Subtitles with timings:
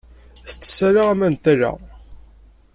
[0.47, 1.71] Tettess ala aman n tala.